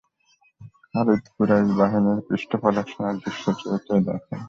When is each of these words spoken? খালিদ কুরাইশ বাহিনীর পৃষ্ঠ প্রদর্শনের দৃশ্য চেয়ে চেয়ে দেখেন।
খালিদ 0.85 1.23
কুরাইশ 1.33 1.69
বাহিনীর 1.79 2.19
পৃষ্ঠ 2.27 2.51
প্রদর্শনের 2.63 3.15
দৃশ্য 3.23 3.43
চেয়ে 3.59 3.79
চেয়ে 3.85 4.05
দেখেন। 4.07 4.37